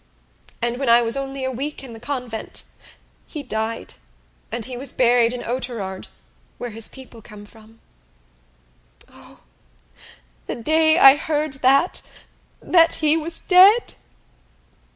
[0.63, 2.63] And when I was only a week in the convent
[3.27, 3.93] he died
[4.51, 6.07] and he was buried in Oughterard
[6.57, 7.79] where his people came from.
[9.07, 9.41] O,
[10.47, 12.01] the day I heard that,
[12.63, 13.93] that he was dead!"